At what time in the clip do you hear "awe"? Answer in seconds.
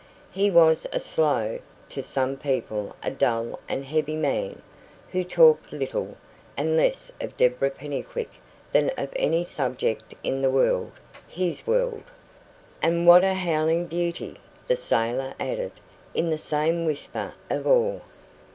17.67-17.99